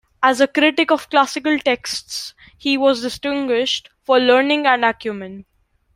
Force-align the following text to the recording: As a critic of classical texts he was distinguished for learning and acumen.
As 0.23 0.41
a 0.41 0.47
critic 0.47 0.89
of 0.89 1.11
classical 1.11 1.59
texts 1.59 2.33
he 2.57 2.75
was 2.75 3.01
distinguished 3.03 3.91
for 4.03 4.19
learning 4.19 4.65
and 4.65 4.83
acumen. 4.83 5.45